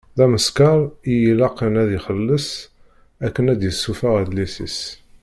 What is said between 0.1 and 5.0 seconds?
D ameskar i ilaqen ad ixelleṣ akken ad d-yessufeɣ adlis-is.